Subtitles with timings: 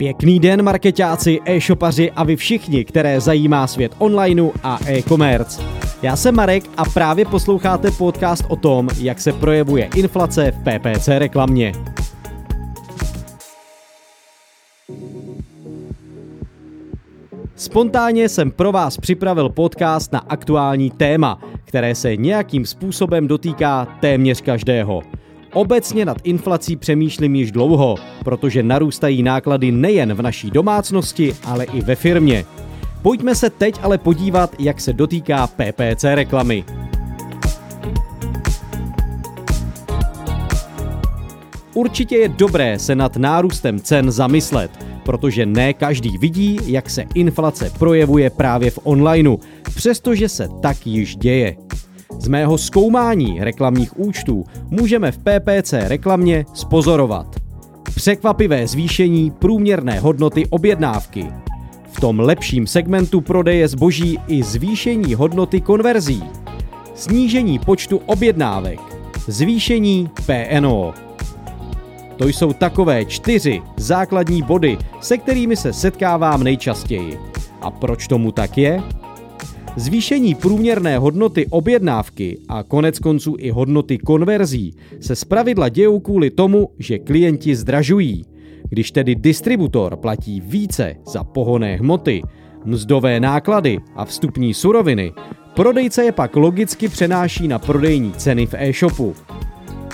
[0.00, 5.62] Pěkný den, marketáci, e-shopaři a vy všichni, které zajímá svět onlineu a e-commerce.
[6.02, 11.08] Já jsem Marek a právě posloucháte podcast o tom, jak se projevuje inflace v PPC
[11.08, 11.72] reklamě.
[17.56, 24.40] Spontánně jsem pro vás připravil podcast na aktuální téma, které se nějakým způsobem dotýká téměř
[24.40, 25.02] každého.
[25.52, 31.80] Obecně nad inflací přemýšlím již dlouho, protože narůstají náklady nejen v naší domácnosti, ale i
[31.80, 32.44] ve firmě.
[33.02, 36.64] Pojďme se teď ale podívat, jak se dotýká PPC reklamy.
[41.74, 44.70] Určitě je dobré se nad nárůstem cen zamyslet,
[45.04, 49.36] protože ne každý vidí, jak se inflace projevuje právě v onlineu,
[49.74, 51.56] přestože se tak již děje.
[52.18, 57.40] Z mého zkoumání reklamních účtů můžeme v PPC reklamě spozorovat
[57.94, 61.26] překvapivé zvýšení průměrné hodnoty objednávky.
[61.92, 66.22] V tom lepším segmentu prodeje zboží i zvýšení hodnoty konverzí,
[66.94, 68.80] snížení počtu objednávek,
[69.26, 70.94] zvýšení PNO.
[72.16, 77.18] To jsou takové čtyři základní body, se kterými se setkávám nejčastěji.
[77.60, 78.82] A proč tomu tak je?
[79.76, 86.68] Zvýšení průměrné hodnoty objednávky a konec konců i hodnoty konverzí se zpravidla dějou kvůli tomu,
[86.78, 88.24] že klienti zdražují.
[88.68, 92.22] Když tedy distributor platí více za pohoné hmoty,
[92.64, 95.12] mzdové náklady a vstupní suroviny,
[95.54, 99.14] prodejce je pak logicky přenáší na prodejní ceny v e-shopu.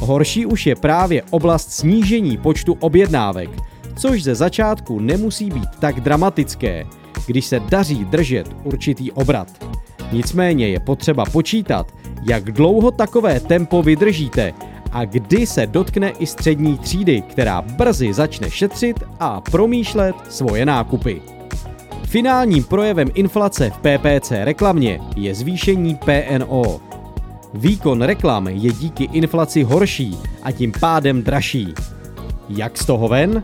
[0.01, 3.51] Horší už je právě oblast snížení počtu objednávek,
[3.97, 6.87] což ze začátku nemusí být tak dramatické,
[7.27, 9.49] když se daří držet určitý obrat.
[10.13, 11.93] Nicméně je potřeba počítat,
[12.29, 14.53] jak dlouho takové tempo vydržíte
[14.93, 21.23] a kdy se dotkne i střední třídy, která brzy začne šetřit a promýšlet svoje nákupy.
[22.05, 26.81] Finálním projevem inflace v PPC reklamě je zvýšení PNO.
[27.55, 31.75] Výkon reklam je díky inflaci horší a tím pádem dražší.
[32.49, 33.43] Jak z toho ven?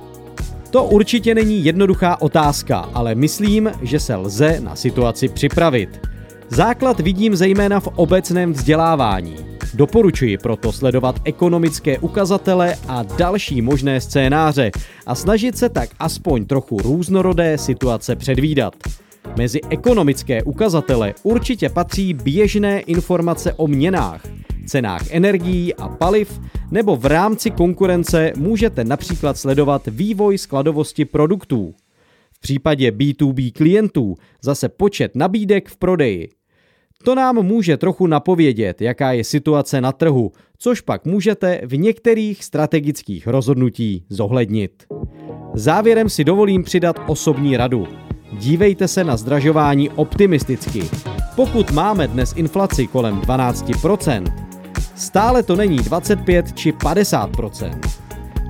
[0.72, 6.00] To určitě není jednoduchá otázka, ale myslím, že se lze na situaci připravit.
[6.48, 9.36] Základ vidím zejména v obecném vzdělávání.
[9.74, 14.70] Doporučuji proto sledovat ekonomické ukazatele a další možné scénáře
[15.06, 18.74] a snažit se tak aspoň trochu různorodé situace předvídat.
[19.36, 24.20] Mezi ekonomické ukazatele určitě patří běžné informace o měnách,
[24.62, 26.40] cenách energií a paliv,
[26.70, 31.74] nebo v rámci konkurence můžete například sledovat vývoj skladovosti produktů.
[32.32, 36.28] V případě B2B klientů zase počet nabídek v prodeji.
[37.04, 42.44] To nám může trochu napovědět, jaká je situace na trhu, což pak můžete v některých
[42.44, 44.84] strategických rozhodnutí zohlednit.
[45.54, 47.88] Závěrem si dovolím přidat osobní radu.
[48.32, 50.82] Dívejte se na zdražování optimisticky.
[51.36, 54.41] Pokud máme dnes inflaci kolem 12%,
[54.96, 57.80] stále to není 25 či 50%.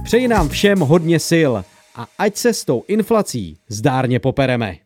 [0.04, 1.52] Přeji nám všem hodně sil
[1.96, 4.76] a ať se s tou inflací zdárně popereme.